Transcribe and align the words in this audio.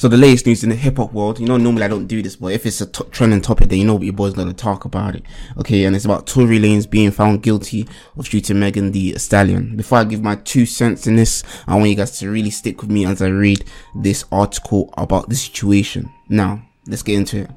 So 0.00 0.08
the 0.08 0.16
latest 0.16 0.46
news 0.46 0.64
in 0.64 0.70
the 0.70 0.76
hip 0.76 0.96
hop 0.96 1.12
world, 1.12 1.38
you 1.38 1.44
know, 1.44 1.58
normally 1.58 1.82
I 1.82 1.88
don't 1.88 2.06
do 2.06 2.22
this, 2.22 2.34
but 2.34 2.52
if 2.52 2.64
it's 2.64 2.80
a 2.80 2.86
t- 2.86 3.04
trending 3.10 3.42
topic, 3.42 3.68
then 3.68 3.80
you 3.80 3.84
know 3.84 3.96
what 3.96 4.04
your 4.04 4.14
boy's 4.14 4.32
gonna 4.32 4.54
talk 4.54 4.86
about 4.86 5.14
it. 5.14 5.22
Okay, 5.58 5.84
and 5.84 5.94
it's 5.94 6.06
about 6.06 6.26
Tory 6.26 6.58
Lanez 6.58 6.88
being 6.88 7.10
found 7.10 7.42
guilty 7.42 7.86
of 8.16 8.26
shooting 8.26 8.58
Megan 8.58 8.92
Thee 8.92 9.18
Stallion. 9.18 9.76
Before 9.76 9.98
I 9.98 10.04
give 10.04 10.22
my 10.22 10.36
two 10.36 10.64
cents 10.64 11.06
in 11.06 11.16
this, 11.16 11.42
I 11.66 11.76
want 11.76 11.90
you 11.90 11.96
guys 11.96 12.18
to 12.20 12.30
really 12.30 12.48
stick 12.48 12.80
with 12.80 12.90
me 12.90 13.04
as 13.04 13.20
I 13.20 13.26
read 13.26 13.66
this 13.94 14.24
article 14.32 14.88
about 14.96 15.28
the 15.28 15.34
situation. 15.34 16.10
Now, 16.30 16.62
let's 16.86 17.02
get 17.02 17.18
into 17.18 17.42
it. 17.42 17.50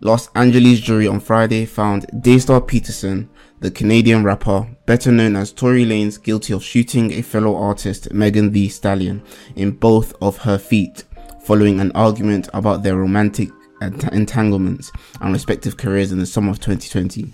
Los 0.00 0.30
Angeles 0.34 0.80
jury 0.80 1.06
on 1.06 1.20
Friday 1.20 1.66
found 1.66 2.06
Daystar 2.22 2.62
Peterson, 2.62 3.28
the 3.60 3.70
Canadian 3.70 4.24
rapper, 4.24 4.74
better 4.86 5.12
known 5.12 5.36
as 5.36 5.52
Tory 5.52 5.84
Lanez, 5.84 6.22
guilty 6.22 6.54
of 6.54 6.64
shooting 6.64 7.12
a 7.12 7.20
fellow 7.20 7.56
artist, 7.56 8.10
Megan 8.12 8.52
Thee 8.52 8.68
Stallion, 8.68 9.22
in 9.54 9.72
both 9.72 10.14
of 10.22 10.38
her 10.38 10.56
feet 10.56 11.04
following 11.48 11.80
an 11.80 11.90
argument 11.92 12.46
about 12.52 12.82
their 12.82 12.96
romantic 12.96 13.48
entanglements 13.80 14.92
and 15.22 15.32
respective 15.32 15.78
careers 15.78 16.12
in 16.12 16.18
the 16.18 16.26
summer 16.26 16.50
of 16.50 16.60
2020. 16.60 17.32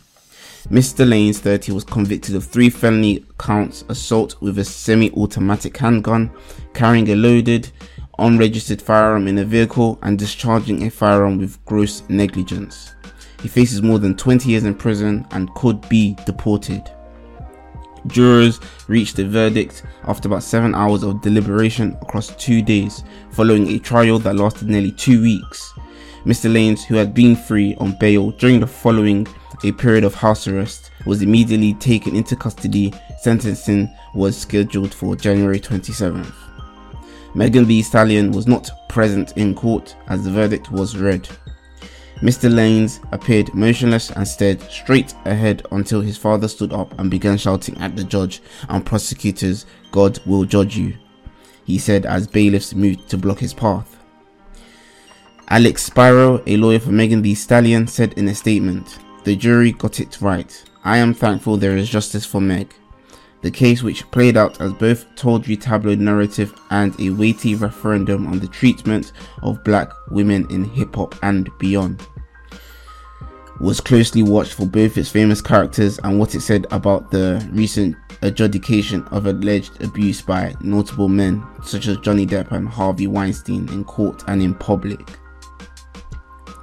Mr. 0.69 1.05
Lanez, 1.05 1.39
30, 1.39 1.73
was 1.73 1.83
convicted 1.83 2.37
of 2.37 2.45
three 2.45 2.71
felony 2.71 3.25
counts 3.41 3.83
assault 3.89 4.41
with 4.41 4.57
a 4.61 4.65
semi 4.65 5.11
automatic 5.15 5.77
handgun, 5.77 6.31
carrying 6.75 7.11
a 7.11 7.17
loaded, 7.17 7.69
unregistered 8.21 8.81
firearm 8.81 9.27
in 9.27 9.39
a 9.39 9.45
vehicle, 9.45 9.99
and 10.03 10.17
discharging 10.17 10.85
a 10.85 10.91
firearm 10.91 11.37
with 11.37 11.59
gross 11.65 12.05
negligence. 12.09 12.95
He 13.43 13.49
faces 13.49 13.83
more 13.83 13.99
than 13.99 14.17
20 14.17 14.49
years 14.49 14.63
in 14.63 14.77
prison 14.77 15.27
and 15.33 15.53
could 15.55 15.89
be 15.89 16.17
deported. 16.25 16.89
Jurors 18.07 18.61
reached 18.89 19.19
a 19.19 19.25
verdict 19.27 19.83
after 20.05 20.29
about 20.29 20.43
seven 20.43 20.75
hours 20.75 21.03
of 21.03 21.23
deliberation 21.23 21.97
across 22.03 22.35
two 22.37 22.63
days, 22.63 23.03
following 23.31 23.69
a 23.69 23.79
trial 23.79 24.19
that 24.21 24.37
lasted 24.37 24.69
nearly 24.69 24.93
two 24.93 25.23
weeks. 25.23 25.73
Mr. 26.25 26.51
Lanez, 26.51 26.85
who 26.85 26.95
had 26.95 27.15
been 27.15 27.37
free 27.37 27.75
on 27.77 27.97
bail 27.99 28.31
during 28.33 28.61
the 28.61 28.67
following 28.67 29.27
a 29.63 29.73
period 29.73 30.05
of 30.05 30.15
house 30.15 30.49
arrest, 30.49 30.91
was 31.07 31.23
immediately 31.23 31.75
taken 31.75 32.17
into 32.17 32.37
custody. 32.37 32.93
Sentencing 33.21 33.91
was 34.15 34.37
scheduled 34.37 34.93
for 34.93 35.17
January 35.17 35.61
27th. 35.61 36.33
Megan 37.35 37.67
Thee 37.67 37.83
Stallion 37.83 38.33
was 38.33 38.47
not 38.47 38.71
present 38.89 39.37
in 39.37 39.55
court 39.55 39.97
as 40.09 40.25
the 40.25 40.31
verdict 40.31 40.71
was 40.71 40.97
read. 40.97 41.29
Mr. 42.21 42.51
Lanez 42.51 43.01
appeared 43.13 43.53
motionless 43.55 44.11
and 44.11 44.27
stared 44.27 44.61
straight 44.63 45.15
ahead 45.25 45.67
until 45.73 46.01
his 46.01 46.17
father 46.17 46.49
stood 46.49 46.73
up 46.73 46.99
and 46.99 47.11
began 47.11 47.37
shouting 47.37 47.77
at 47.79 47.97
the 47.97 48.05
judge 48.05 48.41
and 48.69 48.87
prosecutors, 48.87 49.67
God 49.91 50.19
will 50.25 50.45
judge 50.45 50.77
you, 50.77 50.97
he 51.65 51.79
said 51.79 52.07
as 52.07 52.27
bailiffs 52.27 52.75
moved 52.75 53.09
to 53.11 53.19
block 53.19 53.41
his 53.41 53.53
path. 53.53 53.97
Alex 55.49 55.85
Spiro, 55.85 56.43
a 56.47 56.57
lawyer 56.57 56.79
for 56.79 56.93
Megan 56.93 57.21
Thee 57.21 57.35
Stallion, 57.35 57.87
said 57.87 58.15
in 58.15 58.29
a 58.29 58.35
statement, 58.35 58.99
The 59.25 59.37
jury 59.37 59.73
got 59.73 60.01
it 60.01 60.21
right. 60.21 60.65
I 60.85 60.97
am 60.97 61.13
thankful 61.13 61.57
there 61.57 61.77
is 61.77 61.91
justice 61.91 62.25
for 62.25 62.41
Meg. 62.41 62.75
The 63.45 63.51
case, 63.51 63.83
which 63.83 64.11
played 64.11 64.39
out 64.39 64.59
as 64.63 64.73
both 64.73 65.05
tawdry 65.17 65.55
tabloid 65.55 66.01
narrative 66.01 66.59
and 66.71 66.99
a 66.99 67.11
weighty 67.11 67.55
referendum 67.55 68.27
on 68.27 68.39
the 68.39 68.49
treatment 68.49 69.13
of 69.43 69.63
black 69.65 69.93
women 70.11 70.47
in 70.49 70.65
hip 70.65 70.97
hop 70.97 71.15
and 71.23 71.51
beyond, 71.59 72.07
was 73.61 73.83
closely 73.83 74.23
watched 74.23 74.55
for 74.55 74.65
both 74.65 74.97
its 74.97 75.11
famous 75.11 75.43
characters 75.43 75.99
and 76.05 76.19
what 76.19 76.35
it 76.35 76.41
said 76.41 76.67
about 76.71 77.11
the 77.11 77.47
recent 77.53 77.95
adjudication 78.23 79.03
of 79.09 79.27
alleged 79.27 79.83
abuse 79.83 80.23
by 80.23 80.55
notable 80.63 81.11
men 81.11 81.47
such 81.63 81.87
as 81.87 81.99
Johnny 81.99 82.27
Depp 82.27 82.51
and 82.51 82.67
Harvey 82.67 83.09
Weinstein 83.09 83.69
in 83.69 83.85
court 83.85 84.25
and 84.27 84.41
in 84.41 84.55
public. 84.55 85.07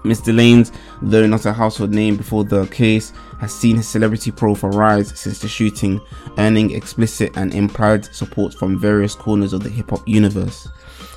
Mr. 0.04 0.34
Lanez, 0.34 0.74
though 1.04 1.28
not 1.28 1.46
a 1.46 1.54
household 1.54 1.94
name 1.94 2.18
before 2.18 2.44
the 2.44 2.66
case, 2.68 3.14
has 3.42 3.52
seen 3.52 3.76
his 3.78 3.88
celebrity 3.88 4.30
profile 4.30 4.70
rise 4.70 5.20
since 5.20 5.40
the 5.40 5.48
shooting, 5.48 6.00
earning 6.38 6.70
explicit 6.70 7.36
and 7.36 7.56
implied 7.56 8.06
support 8.14 8.54
from 8.54 8.78
various 8.78 9.16
corners 9.16 9.52
of 9.52 9.64
the 9.64 9.70
hip 9.70 9.90
hop 9.90 10.08
universe, 10.08 10.68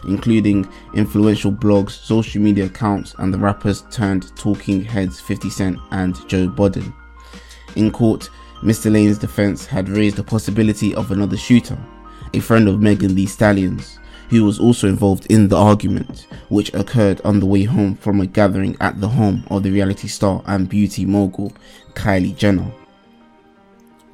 including 0.09 0.67
influential 0.95 1.53
blogs, 1.53 1.91
social 1.91 2.41
media 2.41 2.65
accounts, 2.65 3.15
and 3.19 3.33
the 3.33 3.39
rappers 3.39 3.83
turned 3.91 4.35
talking 4.39 4.83
heads 4.83 5.21
50 5.21 5.51
Cent 5.51 5.79
and 5.91 6.27
Joe 6.27 6.49
Budden. 6.49 6.95
In 7.77 7.91
court, 7.91 8.31
Mr. 8.63 8.91
Lanez' 8.91 9.21
defense 9.21 9.67
had 9.67 9.91
raised 9.91 10.17
the 10.17 10.25
possibility 10.25 10.95
of 10.95 11.11
another 11.11 11.37
shooter, 11.37 11.79
a 12.33 12.41
friend 12.41 12.69
of 12.69 12.81
Megan 12.81 13.15
Thee 13.15 13.27
Stallion's, 13.27 13.99
who 14.31 14.45
was 14.45 14.59
also 14.59 14.89
involved 14.89 15.27
in 15.31 15.49
the 15.49 15.57
argument, 15.57 16.27
which 16.49 16.73
occurred 16.75 17.21
on 17.23 17.41
the 17.41 17.47
way 17.47 17.65
home 17.65 17.95
from 17.95 18.21
a 18.21 18.27
gathering 18.27 18.77
at 18.81 19.01
the 19.01 19.09
home 19.09 19.45
of 19.51 19.63
the 19.63 19.71
reality 19.71 20.09
star 20.09 20.43
and 20.47 20.69
beauty 20.69 21.05
mogul 21.05 21.53
Kylie 21.95 22.37
Jenner. 22.37 22.71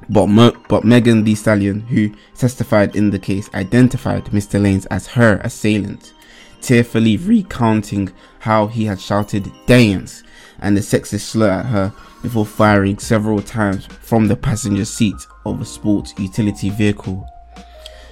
But, 0.09 0.27
Mo- 0.27 0.57
but 0.67 0.83
Megan 0.83 1.23
Thee 1.23 1.35
Stallion, 1.35 1.81
who 1.81 2.13
testified 2.35 2.95
in 2.95 3.11
the 3.11 3.19
case, 3.19 3.49
identified 3.53 4.25
Mr. 4.25 4.59
Lanez 4.59 4.85
as 4.91 5.07
her 5.07 5.39
assailant, 5.43 6.13
tearfully 6.61 7.17
recounting 7.17 8.11
how 8.39 8.67
he 8.67 8.85
had 8.85 8.99
shouted 8.99 9.51
dance 9.65 10.23
and 10.59 10.77
a 10.77 10.81
sexist 10.81 11.21
slur 11.21 11.49
at 11.49 11.65
her 11.67 11.93
before 12.21 12.45
firing 12.45 12.97
several 12.99 13.41
times 13.41 13.85
from 13.85 14.27
the 14.27 14.35
passenger 14.35 14.85
seat 14.85 15.15
of 15.45 15.61
a 15.61 15.65
sports 15.65 16.13
utility 16.17 16.69
vehicle. 16.69 17.27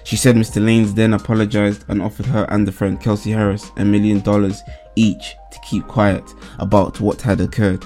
She 0.04 0.16
said 0.16 0.36
Mr. 0.36 0.62
Lanez 0.62 0.96
then 0.96 1.14
apologized 1.14 1.86
and 1.88 2.02
offered 2.02 2.26
her 2.28 2.46
and 2.50 2.68
the 2.68 2.72
friend 2.72 3.00
Kelsey 3.00 3.32
Harris 3.32 3.72
a 3.78 3.86
million 3.86 4.22
dollars 4.22 4.64
each 4.96 5.36
to 5.52 5.60
keep 5.68 5.88
quiet 5.88 6.34
about 6.60 7.00
what 7.00 7.22
had 7.22 7.42
occurred. 7.42 7.84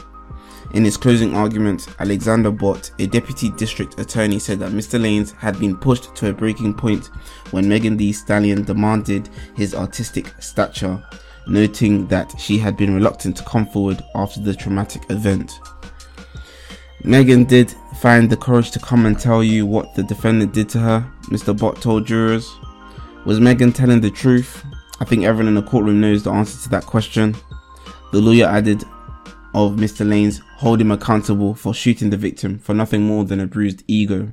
In 0.73 0.83
his 0.83 0.97
closing 0.97 1.35
argument, 1.35 1.87
Alexander 1.99 2.49
Bott, 2.49 2.89
a 2.97 3.05
deputy 3.05 3.51
district 3.51 3.99
attorney, 3.99 4.39
said 4.39 4.59
that 4.59 4.71
Mr. 4.71 4.99
Lanez 4.99 5.35
had 5.37 5.59
been 5.59 5.77
pushed 5.77 6.15
to 6.15 6.29
a 6.29 6.33
breaking 6.33 6.73
point 6.73 7.07
when 7.51 7.69
Megan 7.69 7.95
Thee 7.95 8.11
Stallion 8.11 8.63
demanded 8.63 9.29
his 9.55 9.75
artistic 9.75 10.33
stature, 10.39 11.03
noting 11.45 12.07
that 12.07 12.33
she 12.39 12.57
had 12.57 12.75
been 12.75 12.95
reluctant 12.95 13.37
to 13.37 13.43
come 13.43 13.67
forward 13.67 14.03
after 14.15 14.39
the 14.39 14.55
traumatic 14.55 15.03
event. 15.11 15.59
Megan 17.05 17.43
did 17.43 17.75
find 17.99 18.29
the 18.29 18.37
courage 18.37 18.71
to 18.71 18.79
come 18.79 19.05
and 19.05 19.19
tell 19.19 19.43
you 19.43 19.65
what 19.65 19.93
the 19.93 20.03
defendant 20.03 20.53
did 20.53 20.69
to 20.69 20.79
her, 20.79 21.11
Mr. 21.23 21.57
Bott 21.57 21.81
told 21.81 22.07
jurors. 22.07 22.55
Was 23.25 23.41
Megan 23.41 23.73
telling 23.73 23.99
the 23.99 24.09
truth? 24.09 24.63
I 25.01 25.05
think 25.05 25.25
everyone 25.25 25.49
in 25.49 25.55
the 25.55 25.69
courtroom 25.69 25.99
knows 25.99 26.23
the 26.23 26.31
answer 26.31 26.63
to 26.63 26.69
that 26.69 26.85
question. 26.85 27.35
The 28.13 28.21
lawyer 28.21 28.45
added 28.45 28.83
of 29.53 29.73
Mr. 29.73 30.07
Lanez 30.07 30.39
hold 30.57 30.79
him 30.79 30.91
accountable 30.91 31.55
for 31.55 31.73
shooting 31.73 32.09
the 32.09 32.17
victim 32.17 32.57
for 32.57 32.73
nothing 32.73 33.03
more 33.03 33.25
than 33.25 33.41
a 33.41 33.47
bruised 33.47 33.83
ego. 33.85 34.31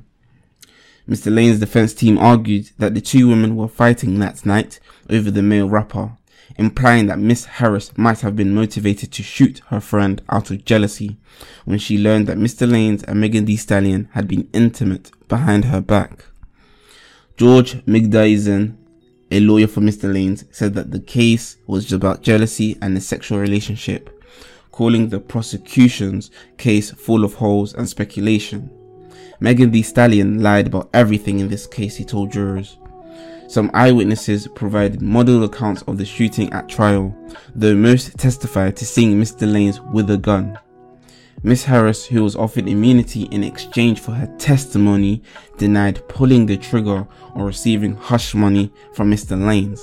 Mr. 1.09 1.29
Lanez' 1.29 1.59
defense 1.59 1.93
team 1.93 2.17
argued 2.17 2.69
that 2.77 2.93
the 2.93 3.01
two 3.01 3.27
women 3.27 3.57
were 3.57 3.67
fighting 3.67 4.19
that 4.19 4.45
night 4.45 4.79
over 5.09 5.29
the 5.29 5.41
male 5.41 5.67
rapper, 5.67 6.17
implying 6.57 7.07
that 7.07 7.19
Miss 7.19 7.45
Harris 7.45 7.97
might 7.97 8.21
have 8.21 8.35
been 8.35 8.53
motivated 8.53 9.11
to 9.13 9.23
shoot 9.23 9.61
her 9.67 9.79
friend 9.79 10.21
out 10.29 10.51
of 10.51 10.65
jealousy 10.65 11.17
when 11.65 11.79
she 11.79 11.97
learned 11.97 12.27
that 12.27 12.37
Mr. 12.37 12.69
Lanez 12.69 13.03
and 13.07 13.19
Megan 13.19 13.45
Thee 13.45 13.57
Stallion 13.57 14.09
had 14.13 14.27
been 14.27 14.49
intimate 14.53 15.11
behind 15.27 15.65
her 15.65 15.81
back. 15.81 16.25
George 17.37 17.83
Mgdesyan, 17.85 18.75
a 19.31 19.39
lawyer 19.39 19.67
for 19.67 19.81
Mr. 19.81 20.11
Lanez, 20.11 20.45
said 20.51 20.73
that 20.73 20.91
the 20.91 20.99
case 20.99 21.57
was 21.67 21.91
about 21.91 22.21
jealousy 22.21 22.77
and 22.81 22.95
a 22.97 23.01
sexual 23.01 23.39
relationship, 23.39 24.23
calling 24.71 25.09
the 25.09 25.19
prosecution's 25.19 26.31
case 26.57 26.91
full 26.91 27.23
of 27.23 27.35
holes 27.35 27.73
and 27.73 27.87
speculation. 27.87 28.69
Megan 29.39 29.71
Thee 29.71 29.81
Stallion 29.81 30.43
lied 30.43 30.67
about 30.67 30.89
everything 30.93 31.39
in 31.39 31.47
this 31.47 31.65
case, 31.65 31.95
he 31.95 32.05
told 32.05 32.31
jurors. 32.31 32.77
Some 33.51 33.69
eyewitnesses 33.73 34.47
provided 34.47 35.01
model 35.01 35.43
accounts 35.43 35.81
of 35.81 35.97
the 35.97 36.05
shooting 36.05 36.53
at 36.53 36.69
trial, 36.69 37.13
though 37.53 37.75
most 37.75 38.17
testified 38.17 38.77
to 38.77 38.85
seeing 38.85 39.19
Mr. 39.19 39.45
Lanez 39.45 39.77
with 39.91 40.09
a 40.09 40.17
gun. 40.17 40.57
Miss 41.43 41.65
Harris, 41.65 42.05
who 42.05 42.23
was 42.23 42.37
offered 42.37 42.69
immunity 42.69 43.23
in 43.23 43.43
exchange 43.43 43.99
for 43.99 44.13
her 44.13 44.33
testimony, 44.37 45.21
denied 45.57 46.07
pulling 46.07 46.45
the 46.45 46.55
trigger 46.55 47.05
or 47.35 47.47
receiving 47.47 47.97
hush 47.97 48.33
money 48.33 48.71
from 48.93 49.11
Mr. 49.11 49.37
Lanez. 49.37 49.81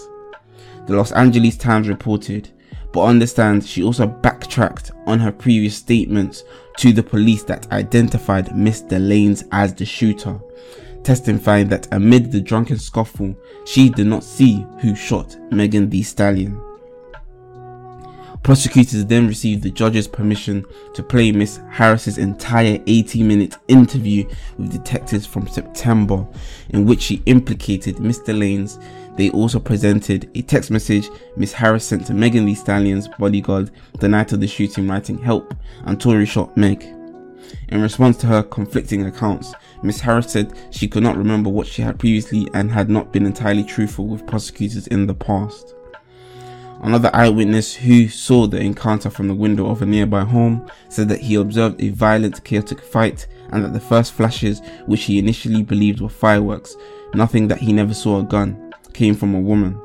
The 0.87 0.97
Los 0.97 1.13
Angeles 1.13 1.59
Times 1.59 1.91
reported, 1.91 2.49
but 2.95 3.05
understands 3.05 3.69
she 3.69 3.83
also 3.83 4.07
backtracked 4.07 4.93
on 5.07 5.19
her 5.19 5.31
previous 5.31 5.77
statements 5.77 6.43
to 6.79 6.95
the 6.95 7.03
police 7.03 7.43
that 7.43 7.71
identified 7.71 8.47
Mr. 8.47 8.99
Lanez 8.99 9.47
as 9.53 9.75
the 9.75 9.85
shooter, 9.85 10.41
testifying 11.03 11.69
that 11.69 11.89
amid 11.93 12.31
the 12.33 12.41
drunken 12.41 12.79
scuffle, 12.79 13.37
she 13.65 13.89
did 13.89 14.07
not 14.07 14.25
see 14.25 14.67
who 14.81 14.95
shot 14.95 15.37
Megan 15.51 15.89
Thee 15.89 16.03
Stallion. 16.03 16.61
Prosecutors 18.43 19.05
then 19.05 19.27
received 19.27 19.63
the 19.63 19.71
judge's 19.71 20.09
permission 20.09 20.65
to 20.95 21.03
play 21.03 21.33
Miss 21.33 21.61
Harris's 21.71 22.19
entire 22.19 22.81
80 22.87 23.23
minute 23.23 23.57
interview 23.69 24.27
with 24.57 24.73
detectives 24.73 25.27
from 25.27 25.47
September, 25.49 26.27
in 26.71 26.87
which 26.87 27.03
she 27.03 27.23
implicated 27.27 27.97
Mr. 27.97 28.35
Lanez. 28.35 28.83
They 29.17 29.31
also 29.31 29.59
presented 29.59 30.31
a 30.35 30.43
text 30.43 30.71
message 30.71 31.11
Miss 31.37 31.53
Harris 31.53 31.85
sent 31.85 32.07
to 32.07 32.15
Megan 32.15 32.47
Thee 32.47 32.55
Stallion's 32.55 33.09
bodyguard 33.19 33.71
the 33.99 34.09
night 34.09 34.33
of 34.33 34.41
the 34.41 34.47
shooting, 34.47 34.89
writing, 34.89 35.19
Help, 35.19 35.55
and 35.85 36.01
Tory 36.01 36.25
shot 36.25 36.57
Meg. 36.57 36.98
In 37.69 37.83
response 37.83 38.17
to 38.19 38.27
her 38.27 38.43
conflicting 38.43 39.07
accounts, 39.07 39.55
Miss 39.83 40.01
Harris 40.01 40.33
said 40.33 40.53
she 40.71 40.89
could 40.89 41.03
not 41.03 41.17
remember 41.17 41.51
what 41.51 41.67
she 41.67 41.83
had 41.83 41.99
previously 41.99 42.49
and 42.55 42.71
had 42.71 42.89
not 42.91 43.13
been 43.13 43.27
entirely 43.27 43.65
truthful 43.65 44.07
with 44.07 44.27
prosecutors 44.27 44.87
in 44.87 45.07
the 45.07 45.15
past. 45.15 45.75
Another 46.81 47.11
eyewitness 47.13 47.75
who 47.75 48.09
saw 48.09 48.47
the 48.47 48.61
encounter 48.61 49.11
from 49.11 49.27
the 49.27 49.35
window 49.35 49.69
of 49.69 49.83
a 49.83 49.87
nearby 49.87 50.25
home 50.25 50.71
said 50.89 51.09
that 51.09 51.21
he 51.21 51.35
observed 51.35 51.83
a 51.83 51.89
violent, 51.89 52.45
chaotic 52.45 52.81
fight 52.81 53.27
and 53.51 53.65
that 53.65 53.73
the 53.73 53.81
first 53.81 54.13
flashes, 54.13 54.63
which 54.87 55.05
he 55.05 55.19
initially 55.19 55.63
believed 55.63 56.01
were 56.01 56.09
fireworks, 56.09 56.77
nothing 57.15 57.49
that 57.49 57.59
he 57.59 57.73
never 57.73 57.95
saw 57.95 58.21
a 58.21 58.25
gun, 58.25 58.73
came 58.93 59.15
from 59.15 59.35
a 59.35 59.41
woman. 59.41 59.81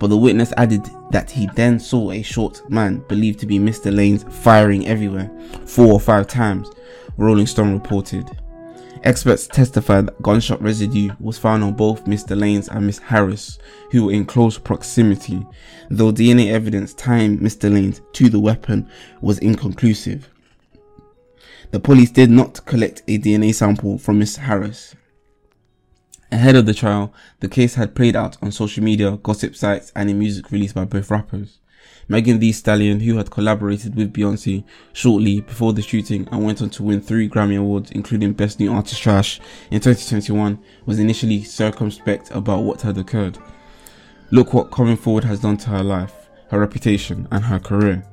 But 0.00 0.08
the 0.08 0.16
witness 0.16 0.52
added 0.56 0.84
that 1.12 1.30
he 1.30 1.48
then 1.54 1.78
saw 1.78 2.10
a 2.10 2.22
short 2.22 2.68
man 2.68 3.04
believed 3.08 3.38
to 3.40 3.46
be 3.46 3.60
Mr. 3.60 3.92
Lanez, 3.94 4.30
firing 4.32 4.88
everywhere, 4.88 5.30
four 5.66 5.92
or 5.92 6.00
five 6.00 6.26
times, 6.26 6.68
Rolling 7.16 7.46
Stone 7.46 7.72
reported. 7.72 8.30
Experts 9.04 9.46
testified 9.46 10.06
that 10.06 10.22
gunshot 10.22 10.62
residue 10.62 11.10
was 11.20 11.36
found 11.36 11.62
on 11.62 11.74
both 11.74 12.06
Mr. 12.06 12.36
Lanez 12.36 12.68
and 12.68 12.86
Miss 12.86 12.98
Harris, 12.98 13.58
who 13.90 14.06
were 14.06 14.12
in 14.12 14.24
close 14.24 14.56
proximity, 14.56 15.46
though 15.90 16.10
DNA 16.10 16.50
evidence 16.50 16.94
tying 16.94 17.38
Mr. 17.38 17.70
Lanez 17.70 18.00
to 18.14 18.30
the 18.30 18.40
weapon 18.40 18.88
was 19.20 19.38
inconclusive. 19.40 20.30
The 21.70 21.80
police 21.80 22.10
did 22.10 22.30
not 22.30 22.64
collect 22.64 23.02
a 23.06 23.18
DNA 23.18 23.54
sample 23.54 23.98
from 23.98 24.20
Miss 24.20 24.36
Harris. 24.36 24.94
Ahead 26.32 26.56
of 26.56 26.64
the 26.64 26.74
trial, 26.74 27.12
the 27.40 27.48
case 27.48 27.74
had 27.74 27.94
played 27.94 28.16
out 28.16 28.36
on 28.42 28.52
social 28.52 28.82
media, 28.82 29.18
gossip 29.18 29.54
sites, 29.54 29.92
and 29.94 30.08
in 30.08 30.18
music 30.18 30.50
released 30.50 30.74
by 30.74 30.84
both 30.84 31.10
rappers. 31.10 31.58
Megan 32.08 32.38
Thee 32.38 32.52
Stallion, 32.52 33.00
who 33.00 33.16
had 33.16 33.30
collaborated 33.30 33.94
with 33.94 34.12
Beyonce 34.12 34.64
shortly 34.92 35.40
before 35.40 35.72
the 35.72 35.82
shooting 35.82 36.28
and 36.30 36.44
went 36.44 36.60
on 36.60 36.70
to 36.70 36.82
win 36.82 37.00
three 37.00 37.28
Grammy 37.28 37.58
Awards, 37.58 37.90
including 37.92 38.32
Best 38.32 38.60
New 38.60 38.72
Artist 38.72 39.00
Trash 39.00 39.40
in 39.70 39.80
2021, 39.80 40.58
was 40.86 40.98
initially 40.98 41.42
circumspect 41.42 42.30
about 42.30 42.62
what 42.62 42.82
had 42.82 42.98
occurred. 42.98 43.38
Look 44.30 44.52
what 44.52 44.70
coming 44.70 44.96
forward 44.96 45.24
has 45.24 45.40
done 45.40 45.56
to 45.58 45.70
her 45.70 45.82
life, 45.82 46.28
her 46.50 46.60
reputation, 46.60 47.26
and 47.30 47.44
her 47.44 47.58
career. 47.58 48.04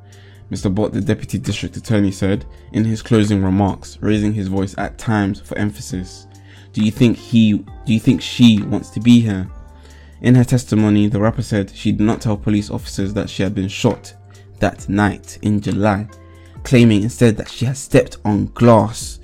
Mr. 0.52 0.74
Bott, 0.74 0.92
the 0.92 1.02
Deputy 1.02 1.38
District 1.38 1.76
Attorney, 1.78 2.12
said 2.12 2.46
in 2.74 2.84
his 2.84 3.02
closing 3.02 3.44
remarks, 3.44 3.98
raising 4.02 4.34
his 4.34 4.48
voice 4.48 4.76
at 4.78 4.98
times 4.98 5.40
for 5.40 5.58
emphasis. 5.58 6.28
Do 6.74 6.84
you 6.84 6.92
think 6.92 7.18
he, 7.18 7.54
do 7.86 7.94
you 7.94 8.00
think 8.00 8.22
she 8.22 8.62
wants 8.62 8.90
to 8.92 9.00
be 9.00 9.22
here? 9.22 9.50
In 10.22 10.36
her 10.36 10.44
testimony, 10.44 11.08
the 11.08 11.20
rapper 11.20 11.42
said 11.42 11.72
she 11.72 11.92
did 11.92 12.06
not 12.06 12.22
tell 12.22 12.38
police 12.38 12.70
officers 12.70 13.14
that 13.16 13.30
she 13.30 13.42
had 13.42 13.56
been 13.56 13.68
shot 13.68 14.14
that 14.60 14.88
night 14.88 15.40
in 15.42 15.60
July, 15.60 16.08
claiming 16.64 17.02
instead 17.04 17.38
that 17.38 17.50
she 17.50 17.66
had 17.66 17.78
stepped 17.78 18.18
on 18.24 18.46
glass 18.54 19.20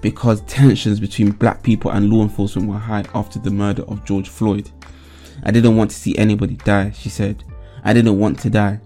because 0.00 0.42
tensions 0.42 1.00
between 1.00 1.32
black 1.32 1.62
people 1.64 1.90
and 1.90 2.08
law 2.10 2.22
enforcement 2.22 2.68
were 2.68 2.78
high 2.78 3.04
after 3.12 3.40
the 3.40 3.50
murder 3.50 3.82
of 3.88 4.04
George 4.04 4.28
Floyd. 4.28 4.70
I 5.42 5.50
didn't 5.50 5.76
want 5.76 5.90
to 5.90 5.96
see 5.96 6.16
anybody 6.16 6.54
die, 6.54 6.92
she 6.92 7.08
said. 7.08 7.42
I 7.82 7.92
didn't 7.92 8.18
want 8.18 8.38
to 8.40 8.50
die. 8.50 8.80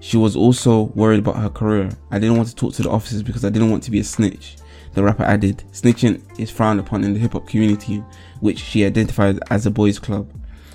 She 0.00 0.16
was 0.16 0.36
also 0.36 0.84
worried 0.94 1.18
about 1.18 1.36
her 1.36 1.50
career. 1.50 1.90
I 2.10 2.18
didn't 2.18 2.36
want 2.36 2.48
to 2.48 2.54
talk 2.54 2.72
to 2.74 2.82
the 2.82 2.90
officers 2.90 3.22
because 3.22 3.44
I 3.44 3.50
didn't 3.50 3.70
want 3.70 3.82
to 3.82 3.90
be 3.90 4.00
a 4.00 4.04
snitch. 4.04 4.56
The 4.94 5.02
rapper 5.02 5.24
added, 5.24 5.64
Snitching 5.72 6.22
is 6.40 6.50
frowned 6.50 6.80
upon 6.80 7.04
in 7.04 7.12
the 7.12 7.20
hip 7.20 7.32
hop 7.34 7.46
community, 7.46 8.02
which 8.40 8.58
she 8.58 8.86
identified 8.86 9.38
as 9.50 9.66
a 9.66 9.70
boys' 9.70 9.98
club. 9.98 10.32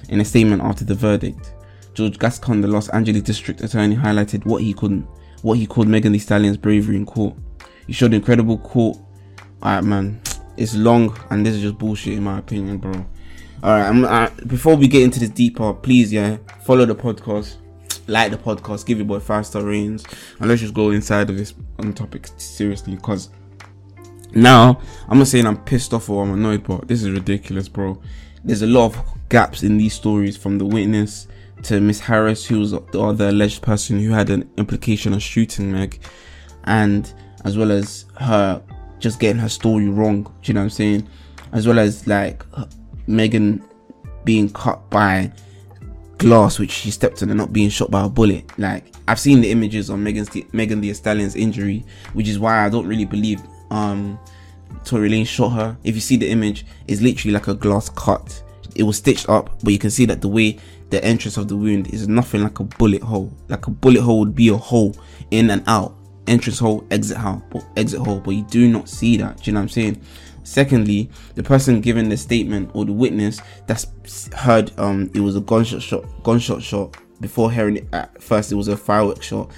In 0.10 0.20
a 0.20 0.26
statement 0.26 0.62
after 0.62 0.84
the 0.86 0.96
verdict, 0.96 1.54
George 1.94 2.20
Gascon, 2.20 2.62
the 2.62 2.68
Los 2.68 2.90
Angeles 2.90 3.22
District 3.22 3.62
Attorney, 3.62 3.96
highlighted 3.96 4.46
what 4.46 4.62
he 4.62 4.74
could 4.74 5.06
what 5.42 5.58
he 5.58 5.68
called 5.68 5.88
Megan 5.88 6.14
Thee 6.14 6.20
Stallion's 6.20 6.58
bravery 6.58 6.96
in 6.96 7.06
court. 7.06 7.36
He 7.86 7.94
showed 7.94 8.14
incredible 8.14 8.58
court. 8.60 8.98
Alright, 9.62 9.84
man, 9.84 10.22
it's 10.58 10.76
long 10.76 11.18
and 11.30 11.46
this 11.46 11.56
is 11.56 11.62
just 11.62 11.78
bullshit 11.78 12.14
in 12.14 12.24
my 12.24 12.40
opinion, 12.40 12.78
bro. 12.78 13.06
Alright, 13.64 14.04
uh, 14.04 14.30
before 14.48 14.76
we 14.76 14.88
get 14.88 15.04
into 15.04 15.20
this 15.20 15.30
deeper, 15.30 15.74
please, 15.74 16.12
yeah, 16.12 16.38
follow 16.66 16.86
the 16.86 16.96
podcast, 16.96 17.58
like 18.08 18.32
the 18.32 18.38
podcast, 18.38 18.86
give 18.86 18.98
your 18.98 19.08
boy 19.08 19.20
five 19.20 19.46
star 19.46 19.64
ratings, 19.64 20.06
and 20.40 20.50
let's 20.50 20.62
just 20.62 20.74
go 20.74 20.92
inside 20.92 21.30
of 21.30 21.38
this 21.38 21.54
on 21.80 21.94
topic 21.94 22.28
seriously 22.38 22.96
because 22.96 23.30
now 24.36 24.82
I'm 25.08 25.18
not 25.18 25.28
saying 25.28 25.46
I'm 25.46 25.64
pissed 25.64 25.94
off 25.94 26.10
or 26.10 26.24
I'm 26.24 26.34
annoyed, 26.34 26.64
but 26.64 26.88
this 26.88 27.04
is 27.04 27.10
ridiculous, 27.10 27.68
bro. 27.68 28.02
There's 28.44 28.62
a 28.62 28.68
lot 28.68 28.86
of 28.86 29.30
gaps 29.30 29.64
in 29.64 29.78
these 29.78 29.94
stories 29.94 30.36
from 30.36 30.58
the 30.58 30.66
witness 30.66 31.28
to 31.64 31.80
Miss 31.80 32.00
Harris, 32.00 32.46
who 32.46 32.60
was 32.60 32.72
the 32.72 33.02
other 33.02 33.30
alleged 33.30 33.62
person 33.62 34.00
who 34.00 34.12
had 34.12 34.30
an 34.30 34.50
implication 34.58 35.14
of 35.14 35.24
shooting 35.24 35.72
Meg, 35.72 36.00
and 36.66 37.14
as 37.46 37.58
well 37.58 37.72
as 37.72 38.06
her 38.20 38.62
just 39.00 39.20
getting 39.20 39.40
her 39.42 39.50
story 39.50 39.88
wrong. 39.88 40.24
Do 40.24 40.32
you 40.44 40.54
know 40.54 40.62
what 40.62 40.66
I'm 40.66 40.70
saying? 40.72 41.08
As 41.52 41.68
well 41.68 41.80
as 41.80 42.06
like 42.08 42.44
Megan 43.08 43.64
being 44.26 44.50
cut 44.50 44.90
by 44.90 45.32
glass, 46.18 46.60
which 46.60 46.72
she 46.72 46.92
stepped 46.92 47.22
on, 47.22 47.30
and 47.30 47.38
not 47.38 47.54
being 47.54 47.70
shot 47.70 47.92
by 47.92 48.06
a 48.06 48.10
bullet. 48.10 48.46
Like 48.58 48.94
I've 49.08 49.20
seen 49.20 49.42
the 49.42 49.52
images 49.52 49.90
on 49.90 50.04
Megan's 50.04 50.30
Megan 50.54 50.82
Thee 50.82 50.94
Stallion's 50.94 51.36
injury, 51.36 51.86
which 52.14 52.28
is 52.28 52.40
why 52.40 52.66
I 52.66 52.70
don't 52.70 52.88
really 52.88 53.06
believe 53.06 53.42
um 53.74 54.18
Tory 54.86 55.10
Lanez 55.10 55.28
shot 55.28 55.50
her. 55.50 55.78
If 55.84 55.96
you 55.96 56.02
see 56.02 56.18
the 56.18 56.30
image, 56.30 56.66
it's 56.88 57.02
literally 57.02 57.34
like 57.34 57.48
a 57.48 57.54
glass 57.54 57.90
cut 57.90 58.44
it 58.76 58.84
was 58.84 58.98
stitched 58.98 59.30
up, 59.30 59.50
but 59.64 59.74
you 59.74 59.80
can 59.80 59.92
see 59.92 60.06
that 60.06 60.22
the 60.22 60.28
way 60.28 60.58
the 60.90 61.04
entrance 61.04 61.38
of 61.38 61.48
the 61.48 61.56
wound 61.56 61.94
is 61.94 62.08
nothing 62.08 62.44
like 62.44 62.60
a 62.60 62.64
bullet 62.64 63.02
hole. 63.02 63.32
Like 63.48 63.68
a 63.68 63.72
bullet 63.72 64.02
hole 64.02 64.20
would 64.20 64.36
be 64.36 64.50
a 64.50 64.58
hole 64.58 64.96
in 65.32 65.50
and 65.50 65.64
out, 65.68 65.96
entrance 66.28 66.60
hole, 66.60 66.86
exit 66.92 67.18
hole, 67.18 67.42
exit 67.76 68.00
hole. 68.00 68.20
But 68.20 68.32
you 68.32 68.44
do 68.44 68.68
not 68.68 68.90
see 68.90 69.18
that. 69.18 69.38
Do 69.38 69.44
you 69.46 69.54
know 69.54 69.60
what 69.60 69.64
I'm 69.64 69.70
saying? 69.70 70.02
Secondly, 70.44 71.10
the 71.36 71.44
person 71.44 71.82
giving 71.82 72.10
the 72.10 72.18
statement 72.18 72.70
or 72.74 72.86
the 72.86 72.92
witness 72.92 73.42
that's 73.66 73.88
heard 74.34 74.78
um 74.78 75.10
it 75.14 75.22
was 75.22 75.36
a 75.36 75.42
gunshot 75.42 75.82
shot, 75.82 76.04
gunshot 76.24 76.62
shot 76.62 76.98
before 77.22 77.52
hearing 77.52 77.78
it 77.78 77.88
at 77.94 78.22
first 78.22 78.52
it 78.52 78.56
was 78.56 78.68
a 78.68 78.76
firework 78.76 79.24
shot. 79.24 79.52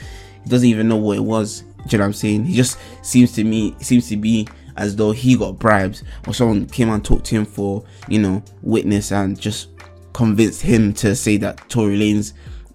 He 0.43 0.49
doesn't 0.49 0.69
even 0.69 0.87
know 0.87 0.97
what 0.97 1.17
it 1.17 1.23
was. 1.23 1.63
Do 1.87 1.95
you 1.95 1.97
know 1.99 2.03
what 2.03 2.07
I'm 2.07 2.13
saying? 2.13 2.45
He 2.45 2.55
just 2.55 2.79
seems 3.01 3.31
to 3.33 3.43
me 3.43 3.75
seems 3.79 4.09
to 4.09 4.17
be 4.17 4.47
as 4.77 4.95
though 4.95 5.11
he 5.11 5.37
got 5.37 5.59
bribes 5.59 6.03
or 6.27 6.33
someone 6.33 6.65
came 6.67 6.89
and 6.89 7.03
talked 7.03 7.25
to 7.25 7.35
him 7.35 7.45
for, 7.45 7.85
you 8.09 8.19
know, 8.19 8.43
witness 8.61 9.11
and 9.11 9.39
just 9.39 9.69
convinced 10.13 10.61
him 10.61 10.93
to 10.93 11.15
say 11.15 11.37
that 11.37 11.69
Tory 11.69 11.97
Lanez 11.97 12.33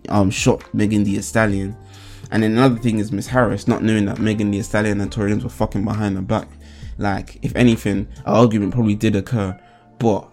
um, 0.09 0.31
shot 0.31 0.63
Megan 0.75 1.05
Thee 1.05 1.21
Stallion. 1.21 1.77
And 2.31 2.43
then 2.43 2.53
another 2.53 2.79
thing 2.79 2.99
is 2.99 3.13
Miss 3.13 3.27
Harris 3.27 3.67
not 3.67 3.83
knowing 3.83 4.07
that 4.07 4.19
Megan 4.19 4.51
Thee 4.51 4.63
Stallion 4.63 5.01
and 5.01 5.11
Tory 5.11 5.33
Lanez 5.33 5.43
were 5.43 5.51
fucking 5.51 5.85
behind 5.85 6.17
her 6.17 6.23
back. 6.23 6.49
Like, 6.99 7.39
if 7.43 7.55
anything, 7.57 8.09
an 8.19 8.23
argument 8.27 8.75
probably 8.75 8.95
did 8.95 9.17
occur, 9.17 9.59
but 9.99 10.31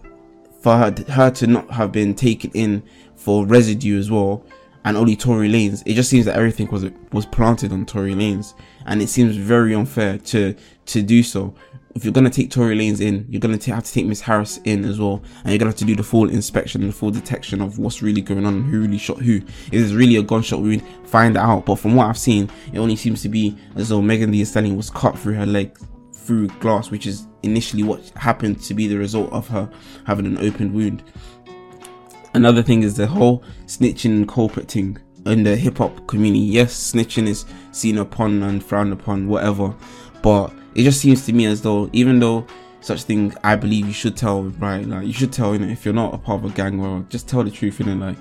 for 0.61 0.77
her, 0.77 0.93
her 1.09 1.31
to 1.31 1.47
not 1.47 1.71
have 1.71 1.91
been 1.91 2.13
taken 2.13 2.51
in 2.53 2.83
for 3.15 3.45
residue 3.45 3.97
as 3.97 4.11
well, 4.11 4.45
and 4.87 4.95
only 4.95 5.17
Tory 5.17 5.49
Lanez. 5.49 5.83
it 5.85 5.95
just 5.95 6.09
seems 6.09 6.25
that 6.25 6.37
everything 6.37 6.67
was 6.67 6.85
was 7.11 7.25
planted 7.25 7.73
on 7.73 7.85
Tory 7.85 8.13
Lanez, 8.13 8.53
and 8.85 9.01
it 9.01 9.09
seems 9.09 9.35
very 9.35 9.75
unfair 9.75 10.17
to 10.17 10.55
to 10.85 11.01
do 11.01 11.23
so. 11.23 11.53
If 11.93 12.05
you're 12.05 12.13
gonna 12.13 12.29
take 12.29 12.51
Tory 12.51 12.77
Lanez 12.77 13.01
in, 13.01 13.25
you're 13.27 13.41
gonna 13.41 13.61
have 13.65 13.83
to 13.83 13.91
take 13.91 14.05
Miss 14.05 14.21
Harris 14.21 14.59
in 14.63 14.85
as 14.85 14.97
well, 14.97 15.21
and 15.43 15.49
you're 15.49 15.57
gonna 15.57 15.71
have 15.71 15.79
to 15.79 15.85
do 15.85 15.95
the 15.95 16.03
full 16.03 16.29
inspection 16.29 16.81
and 16.81 16.91
the 16.91 16.95
full 16.95 17.11
detection 17.11 17.59
of 17.59 17.79
what's 17.79 18.01
really 18.01 18.21
going 18.21 18.45
on 18.45 18.63
who 18.63 18.81
really 18.81 18.97
shot 18.97 19.17
who. 19.17 19.37
If 19.37 19.73
it's 19.73 19.91
really 19.91 20.15
a 20.15 20.23
gunshot 20.23 20.61
wound, 20.61 20.83
find 21.03 21.35
out. 21.35 21.65
But 21.65 21.75
from 21.75 21.95
what 21.95 22.07
I've 22.07 22.17
seen, 22.17 22.49
it 22.71 22.79
only 22.79 22.95
seems 22.95 23.21
to 23.23 23.29
be 23.29 23.57
as 23.75 23.89
though 23.89 24.01
Megan 24.01 24.31
Thee 24.31 24.45
Stallion 24.45 24.77
was 24.77 24.89
cut 24.89 25.19
through 25.19 25.33
her 25.33 25.45
leg 25.45 25.77
through 26.13 26.47
glass, 26.59 26.91
which 26.91 27.07
is 27.07 27.27
initially 27.43 27.83
what 27.83 28.09
happened 28.15 28.61
to 28.61 28.73
be 28.73 28.87
the 28.87 28.97
result 28.97 29.31
of 29.33 29.47
her 29.49 29.69
having 30.05 30.25
an 30.25 30.37
open 30.37 30.73
wound. 30.73 31.03
Another 32.37 32.61
thing 32.61 32.83
is 32.83 32.95
the 32.95 33.07
whole 33.07 33.43
snitching 33.65 34.15
and 34.15 34.27
culprit 34.27 34.69
thing 34.69 34.95
in 35.25 35.41
the 35.41 35.55
hip 35.55 35.79
hop 35.79 36.05
community. 36.05 36.45
Yes, 36.45 36.93
snitching 36.93 37.27
is 37.27 37.45
seen 37.71 37.97
upon 37.97 38.43
and 38.43 38.63
frowned 38.63 38.93
upon, 38.93 39.27
whatever, 39.27 39.73
but 40.21 40.53
it 40.75 40.83
just 40.83 41.01
seems 41.01 41.25
to 41.25 41.33
me 41.33 41.47
as 41.47 41.63
though 41.63 41.89
even 41.93 42.19
though 42.19 42.45
such 42.81 43.01
thing 43.01 43.33
I 43.43 43.55
believe 43.55 43.87
you 43.87 43.91
should 43.91 44.15
tell 44.15 44.43
right 44.43 44.85
like 44.85 45.07
you 45.07 45.13
should 45.13 45.33
tell 45.33 45.53
you 45.53 45.59
know 45.59 45.67
if 45.67 45.83
you're 45.83 45.95
not 45.95 46.13
a 46.13 46.19
part 46.19 46.43
of 46.43 46.51
a 46.51 46.53
gang 46.53 46.77
well 46.77 47.03
just 47.09 47.27
tell 47.27 47.43
the 47.43 47.49
truth 47.49 47.79
you 47.79 47.87
know 47.87 48.05
like 48.05 48.17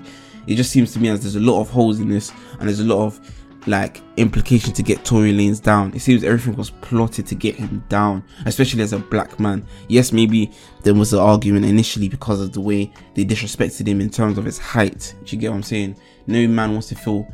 it 0.47 0.55
just 0.55 0.71
seems 0.71 0.91
to 0.93 0.99
me 0.99 1.09
as 1.09 1.21
there's 1.21 1.35
a 1.35 1.39
lot 1.39 1.61
of 1.61 1.69
holes 1.69 1.99
in 1.99 2.09
this 2.09 2.31
and 2.59 2.67
there's 2.67 2.79
a 2.79 2.83
lot 2.83 3.05
of 3.05 3.19
like 3.67 4.01
implication 4.17 4.73
to 4.73 4.83
get 4.83 5.03
Tory 5.03 5.33
Lanez 5.33 5.61
down. 5.61 5.93
It 5.93 5.99
seems 5.99 6.23
everything 6.23 6.55
was 6.55 6.69
plotted 6.69 7.27
to 7.27 7.35
get 7.35 7.55
him 7.55 7.83
down, 7.89 8.23
especially 8.45 8.81
as 8.81 8.93
a 8.93 8.99
black 8.99 9.39
man. 9.39 9.65
Yes, 9.87 10.11
maybe 10.11 10.51
there 10.83 10.93
was 10.93 11.13
an 11.13 11.19
argument 11.19 11.65
initially 11.65 12.09
because 12.09 12.41
of 12.41 12.53
the 12.53 12.61
way 12.61 12.91
they 13.15 13.25
disrespected 13.25 13.87
him 13.87 14.01
in 14.01 14.09
terms 14.09 14.37
of 14.37 14.45
his 14.45 14.57
height. 14.57 15.13
Do 15.25 15.35
you 15.35 15.41
get 15.41 15.49
what 15.49 15.57
I'm 15.57 15.63
saying? 15.63 15.95
no 16.27 16.47
man 16.47 16.73
wants 16.73 16.89
to 16.89 16.95
feel 16.95 17.27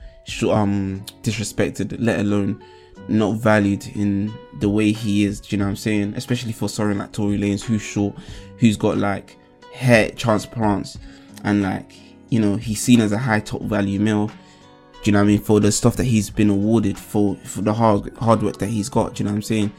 um 0.49 1.03
disrespected, 1.21 1.95
let 1.99 2.19
alone 2.19 2.63
not 3.09 3.33
valued 3.37 3.85
in 3.95 4.33
the 4.59 4.69
way 4.69 4.91
he 4.91 5.25
is. 5.25 5.41
Do 5.41 5.47
you 5.51 5.57
know 5.57 5.65
what 5.65 5.71
I'm 5.71 5.75
saying? 5.75 6.13
Especially 6.15 6.53
for 6.53 6.69
someone 6.69 6.99
like 6.99 7.11
Tory 7.11 7.37
Lanez, 7.37 7.61
who's 7.63 7.81
short, 7.81 8.15
who's 8.57 8.77
got 8.77 8.97
like 8.97 9.37
hair 9.73 10.11
transplants, 10.11 10.97
and 11.43 11.61
like 11.61 11.93
you 12.29 12.39
know 12.39 12.55
he's 12.55 12.81
seen 12.81 13.01
as 13.01 13.11
a 13.11 13.17
high 13.17 13.41
top 13.41 13.61
value 13.63 13.99
male. 13.99 14.31
Do 15.03 15.09
you 15.09 15.11
know 15.11 15.19
what 15.19 15.25
I 15.25 15.27
mean? 15.27 15.39
For 15.39 15.59
the 15.59 15.71
stuff 15.71 15.97
that 15.97 16.05
he's 16.05 16.29
been 16.29 16.49
awarded 16.49 16.97
for, 16.97 17.35
for 17.43 17.61
the 17.61 17.73
hard 17.73 18.15
hard 18.17 18.41
work 18.41 18.57
that 18.57 18.67
he's 18.67 18.89
got. 18.89 19.15
Do 19.15 19.23
you 19.23 19.25
know 19.25 19.31
what 19.31 19.37
I'm 19.37 19.41
saying? 19.43 19.71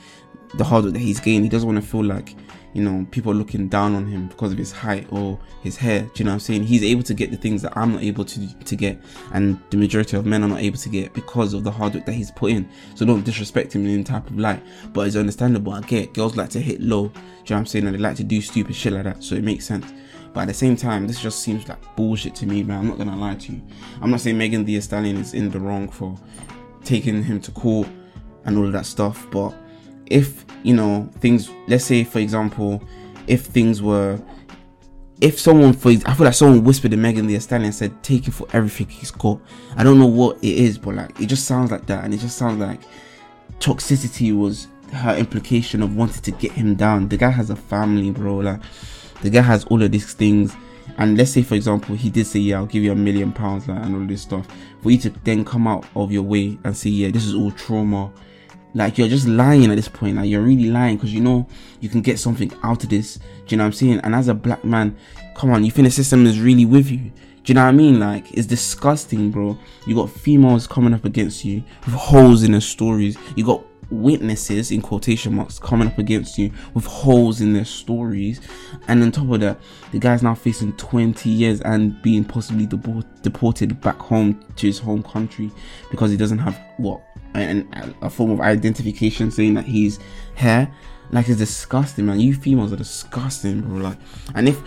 The 0.54 0.64
hard 0.64 0.84
work 0.84 0.92
that 0.92 1.00
he's 1.00 1.18
gained. 1.18 1.44
He 1.44 1.48
doesn't 1.48 1.66
want 1.66 1.82
to 1.82 1.88
feel 1.90 2.04
like 2.04 2.36
you 2.74 2.82
know, 2.82 3.06
people 3.12 3.32
looking 3.32 3.68
down 3.68 3.94
on 3.94 4.04
him 4.04 4.26
because 4.26 4.52
of 4.52 4.58
his 4.58 4.72
height 4.72 5.06
or 5.10 5.38
his 5.62 5.76
hair. 5.76 6.02
Do 6.02 6.10
you 6.16 6.24
know 6.24 6.32
what 6.32 6.34
I'm 6.34 6.40
saying? 6.40 6.64
He's 6.64 6.82
able 6.82 7.04
to 7.04 7.14
get 7.14 7.30
the 7.30 7.36
things 7.36 7.62
that 7.62 7.74
I'm 7.76 7.92
not 7.92 8.02
able 8.02 8.24
to 8.24 8.54
to 8.64 8.76
get, 8.76 9.00
and 9.32 9.58
the 9.70 9.76
majority 9.76 10.16
of 10.16 10.26
men 10.26 10.42
are 10.42 10.48
not 10.48 10.60
able 10.60 10.76
to 10.78 10.88
get 10.88 11.14
because 11.14 11.54
of 11.54 11.62
the 11.62 11.70
hard 11.70 11.94
work 11.94 12.04
that 12.04 12.12
he's 12.12 12.32
put 12.32 12.50
in. 12.50 12.68
So 12.96 13.06
don't 13.06 13.24
disrespect 13.24 13.74
him 13.74 13.86
in 13.86 13.94
any 13.94 14.04
type 14.04 14.28
of 14.28 14.38
light. 14.38 14.60
But 14.92 15.06
it's 15.06 15.16
understandable. 15.16 15.72
I 15.72 15.80
get 15.82 16.14
girls 16.14 16.36
like 16.36 16.50
to 16.50 16.60
hit 16.60 16.80
low. 16.80 17.08
Do 17.08 17.14
you 17.14 17.20
know 17.20 17.22
what 17.44 17.58
I'm 17.58 17.66
saying? 17.66 17.86
And 17.86 17.94
they 17.94 18.00
like 18.00 18.16
to 18.16 18.24
do 18.24 18.40
stupid 18.42 18.74
shit 18.74 18.92
like 18.92 19.04
that. 19.04 19.22
So 19.22 19.36
it 19.36 19.44
makes 19.44 19.64
sense. 19.64 19.90
But 20.34 20.40
at 20.40 20.48
the 20.48 20.54
same 20.54 20.76
time, 20.76 21.06
this 21.06 21.20
just 21.20 21.40
seems 21.40 21.68
like 21.68 21.78
bullshit 21.96 22.34
to 22.36 22.46
me, 22.46 22.62
man. 22.64 22.80
I'm 22.80 22.88
not 22.88 22.98
gonna 22.98 23.16
lie 23.16 23.36
to 23.36 23.52
you. 23.52 23.62
I'm 24.02 24.10
not 24.10 24.20
saying 24.20 24.36
Megan 24.36 24.64
Thee 24.64 24.80
Stallion 24.80 25.16
is 25.16 25.32
in 25.32 25.48
the 25.48 25.60
wrong 25.60 25.88
for 25.88 26.18
taking 26.82 27.22
him 27.22 27.40
to 27.40 27.50
court 27.52 27.88
and 28.44 28.58
all 28.58 28.66
of 28.66 28.72
that 28.72 28.84
stuff, 28.84 29.26
but 29.30 29.54
if 30.06 30.44
you 30.62 30.74
know 30.74 31.08
things 31.20 31.50
let's 31.66 31.84
say 31.84 32.04
for 32.04 32.18
example 32.18 32.82
if 33.26 33.46
things 33.46 33.80
were 33.80 34.20
if 35.20 35.38
someone 35.38 35.72
for 35.72 35.90
I 35.90 36.14
feel 36.14 36.26
like 36.26 36.34
someone 36.34 36.64
whispered 36.64 36.90
to 36.90 36.96
Megan 36.96 37.26
Thee 37.26 37.38
Stallion 37.38 37.66
and 37.66 37.74
said 37.74 38.02
take 38.02 38.28
it 38.28 38.32
for 38.32 38.46
everything 38.52 38.88
he's 38.88 39.10
got. 39.10 39.40
I 39.76 39.84
don't 39.84 39.98
know 39.98 40.06
what 40.06 40.36
it 40.38 40.56
is, 40.56 40.76
but 40.76 40.96
like 40.96 41.18
it 41.20 41.26
just 41.26 41.46
sounds 41.46 41.70
like 41.70 41.86
that, 41.86 42.04
and 42.04 42.12
it 42.12 42.18
just 42.18 42.36
sounds 42.36 42.60
like 42.60 42.80
toxicity 43.60 44.36
was 44.36 44.66
her 44.92 45.16
implication 45.16 45.82
of 45.82 45.96
wanting 45.96 46.22
to 46.22 46.30
get 46.32 46.52
him 46.52 46.74
down. 46.74 47.08
The 47.08 47.16
guy 47.16 47.30
has 47.30 47.50
a 47.50 47.56
family, 47.56 48.10
bro. 48.10 48.36
Like 48.36 48.60
the 49.24 49.30
guy 49.30 49.40
has 49.40 49.64
all 49.64 49.82
of 49.82 49.90
these 49.90 50.12
things, 50.14 50.54
and 50.98 51.16
let's 51.16 51.32
say 51.32 51.42
for 51.42 51.54
example 51.54 51.96
he 51.96 52.10
did 52.10 52.26
say 52.26 52.38
yeah 52.38 52.58
I'll 52.58 52.66
give 52.66 52.82
you 52.82 52.92
a 52.92 52.96
million 52.96 53.32
pounds 53.32 53.66
like 53.66 53.82
and 53.82 53.96
all 53.96 54.06
this 54.06 54.22
stuff. 54.22 54.46
For 54.82 54.90
you 54.90 54.98
to 54.98 55.10
then 55.24 55.44
come 55.44 55.66
out 55.66 55.86
of 55.96 56.12
your 56.12 56.22
way 56.22 56.58
and 56.62 56.76
say 56.76 56.90
yeah 56.90 57.10
this 57.10 57.24
is 57.24 57.34
all 57.34 57.50
trauma 57.50 58.12
like 58.74 58.98
you're 58.98 59.08
just 59.08 59.26
lying 59.26 59.70
at 59.70 59.76
this 59.76 59.88
point. 59.88 60.16
Like 60.16 60.28
you're 60.28 60.42
really 60.42 60.70
lying 60.70 60.96
because 60.96 61.14
you 61.14 61.20
know 61.20 61.46
you 61.80 61.88
can 61.88 62.02
get 62.02 62.18
something 62.18 62.52
out 62.62 62.82
of 62.82 62.90
this. 62.90 63.16
Do 63.16 63.22
you 63.48 63.56
know 63.56 63.64
what 63.64 63.68
I'm 63.68 63.72
saying? 63.72 64.00
And 64.00 64.14
as 64.14 64.28
a 64.28 64.34
black 64.34 64.64
man, 64.64 64.96
come 65.34 65.50
on, 65.50 65.64
you 65.64 65.70
think 65.70 65.86
the 65.86 65.92
system 65.92 66.26
is 66.26 66.40
really 66.40 66.64
with 66.64 66.90
you? 66.90 66.98
Do 67.44 67.52
you 67.52 67.54
know 67.54 67.62
what 67.62 67.68
I 67.68 67.72
mean? 67.72 68.00
Like 68.00 68.32
it's 68.32 68.46
disgusting, 68.46 69.30
bro. 69.30 69.56
You 69.86 69.94
got 69.94 70.10
females 70.10 70.66
coming 70.66 70.92
up 70.92 71.04
against 71.04 71.44
you 71.44 71.62
with 71.84 71.94
holes 71.94 72.42
in 72.42 72.52
their 72.52 72.60
stories. 72.60 73.16
You 73.36 73.44
got 73.44 73.64
witnesses 73.90 74.70
in 74.70 74.80
quotation 74.80 75.34
marks 75.34 75.58
coming 75.58 75.88
up 75.88 75.98
against 75.98 76.38
you 76.38 76.50
with 76.74 76.84
holes 76.84 77.40
in 77.40 77.52
their 77.52 77.64
stories 77.64 78.40
and 78.88 79.02
on 79.02 79.12
top 79.12 79.30
of 79.30 79.40
that 79.40 79.58
the 79.92 79.98
guy's 79.98 80.22
now 80.22 80.34
facing 80.34 80.72
20 80.74 81.28
years 81.28 81.60
and 81.62 82.00
being 82.02 82.24
possibly 82.24 82.66
deported 82.66 83.80
back 83.80 83.98
home 83.98 84.44
to 84.56 84.66
his 84.66 84.78
home 84.78 85.02
country 85.02 85.50
because 85.90 86.10
he 86.10 86.16
doesn't 86.16 86.38
have 86.38 86.58
what 86.76 87.02
and 87.34 87.94
a 88.02 88.08
form 88.08 88.30
of 88.30 88.40
identification 88.40 89.30
saying 89.30 89.54
that 89.54 89.64
he's 89.64 89.98
hair. 90.34 90.72
Like 91.10 91.28
it's 91.28 91.38
disgusting, 91.38 92.06
man. 92.06 92.20
You 92.20 92.34
females 92.34 92.72
are 92.72 92.76
disgusting, 92.76 93.60
bro. 93.60 93.78
Like, 93.78 93.98
and 94.34 94.48
if 94.48 94.62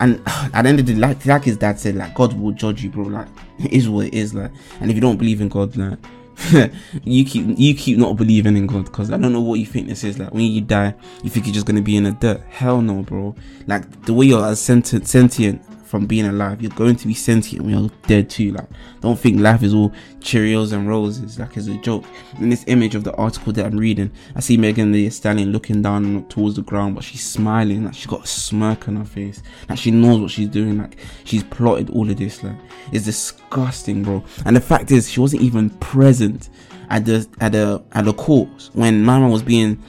and 0.00 0.22
at 0.26 0.62
the 0.62 0.68
end 0.68 0.80
of 0.80 0.86
the 0.86 0.94
day, 0.94 0.98
like, 0.98 1.24
like 1.26 1.44
his 1.44 1.56
dad 1.56 1.78
said, 1.78 1.96
like 1.96 2.14
God 2.14 2.32
will 2.38 2.52
judge 2.52 2.82
you, 2.82 2.90
bro. 2.90 3.04
Like 3.04 3.28
it 3.58 3.72
is 3.72 3.88
what 3.88 4.06
it 4.06 4.14
is, 4.14 4.34
like. 4.34 4.52
And 4.80 4.90
if 4.90 4.94
you 4.94 5.00
don't 5.00 5.16
believe 5.16 5.40
in 5.40 5.48
God, 5.48 5.76
like 5.76 5.98
you 7.04 7.24
keep 7.24 7.58
you 7.58 7.74
keep 7.74 7.98
not 7.98 8.16
believing 8.16 8.56
in 8.56 8.66
God, 8.66 8.84
because 8.84 9.10
I 9.10 9.16
don't 9.16 9.32
know 9.32 9.40
what 9.40 9.58
you 9.58 9.66
think 9.66 9.88
this 9.88 10.04
is. 10.04 10.18
Like 10.18 10.32
when 10.32 10.44
you 10.44 10.60
die, 10.60 10.94
you 11.22 11.30
think 11.30 11.46
you're 11.46 11.54
just 11.54 11.66
gonna 11.66 11.82
be 11.82 11.96
in 11.96 12.04
the 12.04 12.12
dirt. 12.12 12.40
Hell 12.48 12.82
no, 12.82 13.02
bro. 13.02 13.34
Like 13.66 14.04
the 14.06 14.14
way 14.14 14.26
you're 14.26 14.54
sentient, 14.56 15.06
sentient 15.06 15.62
from 15.92 16.06
being 16.06 16.24
alive. 16.24 16.62
You're 16.62 16.70
going 16.70 16.96
to 16.96 17.06
be 17.06 17.12
sentient 17.12 17.66
when 17.66 17.78
you're 17.78 17.90
dead 18.06 18.30
too. 18.30 18.52
Like, 18.52 18.66
don't 19.02 19.18
think 19.18 19.38
life 19.38 19.62
is 19.62 19.74
all 19.74 19.92
Cheerios 20.20 20.72
and 20.72 20.88
roses. 20.88 21.38
Like, 21.38 21.54
it's 21.58 21.66
a 21.66 21.76
joke. 21.76 22.06
In 22.40 22.48
this 22.48 22.64
image 22.66 22.94
of 22.94 23.04
the 23.04 23.12
article 23.16 23.52
that 23.52 23.66
I'm 23.66 23.76
reading, 23.76 24.10
I 24.34 24.40
see 24.40 24.56
Megan 24.56 24.92
Thee 24.92 25.10
Stallion 25.10 25.52
looking 25.52 25.82
down 25.82 26.26
towards 26.30 26.56
the 26.56 26.62
ground, 26.62 26.94
but 26.94 27.04
she's 27.04 27.22
smiling. 27.22 27.84
Like, 27.84 27.92
she's 27.92 28.06
got 28.06 28.24
a 28.24 28.26
smirk 28.26 28.88
on 28.88 28.96
her 28.96 29.04
face. 29.04 29.42
Like, 29.68 29.76
she 29.76 29.90
knows 29.90 30.18
what 30.18 30.30
she's 30.30 30.48
doing. 30.48 30.78
Like, 30.78 30.96
she's 31.24 31.44
plotted 31.44 31.90
all 31.90 32.10
of 32.10 32.16
this. 32.16 32.42
Like, 32.42 32.56
it's 32.90 33.04
disgusting, 33.04 34.02
bro. 34.02 34.24
And 34.46 34.56
the 34.56 34.62
fact 34.62 34.90
is, 34.92 35.10
she 35.10 35.20
wasn't 35.20 35.42
even 35.42 35.68
present 35.68 36.48
at 36.88 37.04
the 37.04 37.28
at 37.38 37.52
the 37.52 37.82
at 37.92 38.06
the 38.06 38.14
court 38.14 38.70
when 38.72 39.04
Mama 39.04 39.28
was 39.28 39.42
being 39.42 39.82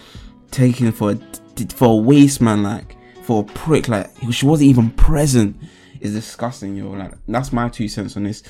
taken 0.52 0.92
for 0.92 1.18
for 1.74 1.94
a 1.94 1.96
waste 1.96 2.42
man, 2.42 2.62
like 2.62 2.98
for 3.22 3.44
a 3.44 3.46
prick. 3.46 3.88
Like, 3.88 4.10
she 4.32 4.46
wasn't 4.46 4.70
even 4.70 4.90
present 4.92 5.56
is 6.04 6.14
disgusting, 6.14 6.76
yo. 6.76 6.92
Like 6.92 7.14
that's 7.28 7.52
my 7.54 7.70
two 7.70 7.88
cents 7.88 8.18
on 8.18 8.24
this. 8.24 8.44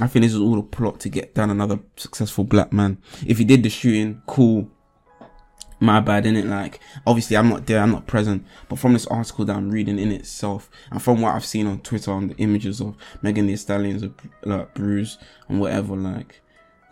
I 0.00 0.06
think 0.06 0.24
this 0.24 0.32
is 0.32 0.40
all 0.40 0.58
a 0.58 0.62
plot 0.62 1.00
to 1.00 1.08
get 1.08 1.34
down 1.34 1.50
another 1.50 1.80
successful 1.96 2.44
black 2.44 2.72
man. 2.72 2.98
If 3.26 3.38
he 3.38 3.44
did 3.44 3.62
the 3.62 3.70
shooting, 3.70 4.22
cool. 4.26 4.70
My 5.82 5.98
bad, 5.98 6.26
in 6.26 6.36
it. 6.36 6.44
Like, 6.44 6.78
obviously, 7.06 7.38
I'm 7.38 7.48
not 7.48 7.64
there, 7.64 7.80
I'm 7.80 7.92
not 7.92 8.06
present. 8.06 8.44
But 8.68 8.78
from 8.78 8.92
this 8.92 9.06
article 9.06 9.46
that 9.46 9.56
I'm 9.56 9.70
reading 9.70 9.98
in 9.98 10.12
itself, 10.12 10.70
and 10.90 11.02
from 11.02 11.22
what 11.22 11.34
I've 11.34 11.44
seen 11.44 11.66
on 11.66 11.80
Twitter 11.80 12.10
on 12.10 12.28
the 12.28 12.36
images 12.36 12.82
of 12.82 12.98
Megan 13.22 13.46
Thee 13.46 13.56
Stallion's 13.56 14.04
like 14.44 14.74
bruise 14.74 15.16
and 15.48 15.58
whatever, 15.58 15.96
like, 15.96 16.42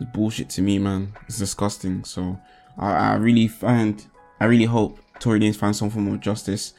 it's 0.00 0.10
bullshit 0.14 0.48
to 0.50 0.62
me, 0.62 0.78
man. 0.78 1.12
It's 1.26 1.36
disgusting. 1.38 2.02
So, 2.04 2.40
I, 2.78 2.92
I 2.92 3.14
really 3.16 3.46
find, 3.46 4.06
I 4.40 4.46
really 4.46 4.64
hope 4.64 4.98
Tory 5.20 5.40
Lanez 5.40 5.56
finds 5.56 5.78
some 5.78 5.90
form 5.90 6.08
of 6.08 6.20
justice 6.20 6.72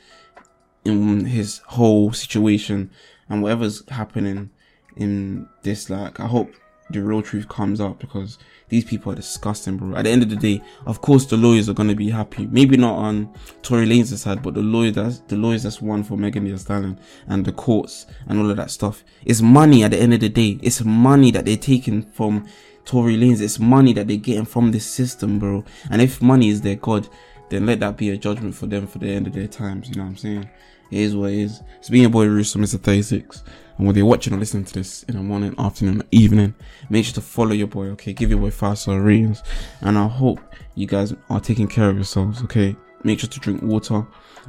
in 0.86 1.25
his 1.25 1.60
whole 1.67 2.12
situation 2.12 2.89
and 3.29 3.41
whatever's 3.41 3.88
happening 3.89 4.50
in 4.95 5.48
this, 5.63 5.89
like, 5.89 6.19
I 6.19 6.27
hope 6.27 6.53
the 6.89 7.01
real 7.01 7.21
truth 7.21 7.48
comes 7.48 7.79
out 7.79 8.00
because 8.00 8.39
these 8.69 8.83
people 8.83 9.12
are 9.12 9.15
disgusting, 9.15 9.77
bro. 9.77 9.95
At 9.95 10.05
the 10.05 10.09
end 10.09 10.24
of 10.24 10.29
the 10.29 10.36
day, 10.36 10.62
of 10.86 11.01
course, 11.01 11.25
the 11.25 11.38
lawyers 11.38 11.69
are 11.69 11.74
gonna 11.74 11.95
be 11.95 12.09
happy. 12.09 12.48
Maybe 12.48 12.77
not 12.77 12.95
on 12.95 13.31
Tory 13.62 13.86
Lanez' 13.86 14.17
side, 14.17 14.41
but 14.41 14.55
the 14.55 14.62
lawyers 14.62 14.95
that's 14.95 15.19
the 15.19 15.36
lawyers 15.36 15.63
that's 15.63 15.81
won 15.81 16.03
for 16.03 16.17
Megan 16.17 16.45
Thee 16.45 16.57
Stallion 16.57 17.00
and 17.27 17.45
the 17.45 17.51
courts 17.51 18.07
and 18.27 18.39
all 18.39 18.50
of 18.50 18.57
that 18.57 18.71
stuff. 18.71 19.03
It's 19.24 19.41
money 19.41 19.83
at 19.83 19.91
the 19.91 20.00
end 20.00 20.13
of 20.13 20.19
the 20.19 20.29
day. 20.29 20.59
It's 20.62 20.83
money 20.83 21.31
that 21.31 21.45
they're 21.45 21.57
taking 21.57 22.01
from 22.01 22.48
Tory 22.86 23.17
Lanez. 23.17 23.41
It's 23.41 23.59
money 23.59 23.93
that 23.93 24.07
they're 24.07 24.17
getting 24.17 24.45
from 24.45 24.71
this 24.71 24.86
system, 24.86 25.38
bro. 25.38 25.63
And 25.91 26.01
if 26.01 26.21
money 26.21 26.50
is 26.50 26.62
their 26.62 26.75
god, 26.75 27.07
then 27.50 27.65
let 27.65 27.79
that 27.81 27.98
be 27.98 28.09
a 28.09 28.17
judgment 28.17 28.55
for 28.55 28.65
them 28.65 28.88
for 28.88 28.98
the 29.00 29.09
end 29.09 29.27
of 29.27 29.33
their 29.33 29.48
times. 29.48 29.89
You 29.89 29.95
know 29.95 30.03
what 30.03 30.09
I'm 30.09 30.17
saying? 30.17 30.50
It 30.91 31.00
is 31.00 31.15
what 31.15 31.31
it 31.31 31.39
is. 31.39 31.62
It's 31.77 31.89
being 31.89 32.03
your 32.03 32.12
boy 32.12 32.25
Russo, 32.27 32.60
Mr. 32.60 32.79
36. 32.79 33.43
And 33.77 33.88
whether 33.88 34.00
you're 34.00 34.08
watching 34.08 34.34
or 34.34 34.38
listening 34.38 34.65
to 34.65 34.74
this 34.74 35.03
in 35.03 35.15
the 35.15 35.24
morning, 35.24 35.55
afternoon, 35.58 36.03
evening, 36.12 36.53
make 36.89 37.05
sure 37.05 37.13
to 37.13 37.22
follow 37.22 37.51
your 37.51 37.67
boy, 37.67 37.88
okay? 37.88 38.12
Give 38.12 38.29
your 38.29 38.39
boy 38.39 38.51
five 38.51 38.77
star 38.77 39.00
ratings. 39.00 39.41
And 39.81 39.98
I 39.98 40.08
hope 40.08 40.39
you 40.75 40.86
guys 40.86 41.13
are 41.29 41.39
taking 41.39 41.67
care 41.67 41.89
of 41.89 41.96
yourselves, 41.96 42.43
okay? 42.43 42.75
Make 43.03 43.22
sure 43.22 43.29
to 43.29 43.39
drink 43.39 43.62
water, 43.62 44.05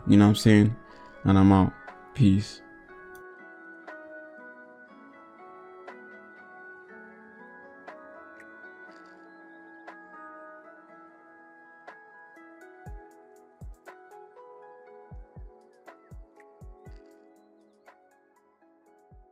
you 0.09 0.16
know 0.16 0.25
what 0.25 0.30
I'm 0.30 0.35
saying? 0.35 0.76
And 1.25 1.38
I'm 1.38 1.52
out. 1.52 1.73
Peace. 2.14 2.61